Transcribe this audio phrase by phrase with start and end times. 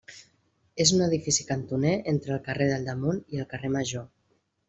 [0.85, 4.09] És un edifici cantoner entre el carrer del Damunt i el carrer Major.